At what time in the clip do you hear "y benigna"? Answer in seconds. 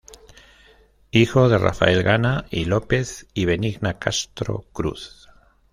3.35-3.99